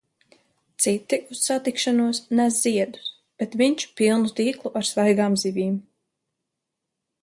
[0.85, 3.13] Citi uz satikšanos nes ziedus,
[3.43, 5.81] bet viņš pilnu tīklu ar svaigām zivīm.